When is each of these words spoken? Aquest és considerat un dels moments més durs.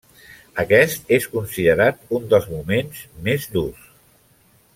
Aquest 0.61 1.13
és 1.17 1.27
considerat 1.33 2.01
un 2.21 2.25
dels 2.33 2.49
moments 2.55 3.05
més 3.29 3.47
durs. 3.59 3.87